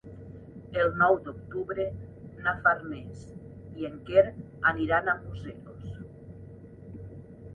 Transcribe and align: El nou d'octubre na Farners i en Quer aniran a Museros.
El 0.83 0.87
nou 1.01 1.17
d'octubre 1.25 1.83
na 2.47 2.53
Farners 2.63 3.21
i 3.81 3.87
en 3.89 3.99
Quer 4.07 4.25
aniran 4.71 5.11
a 5.13 5.17
Museros. 5.21 5.95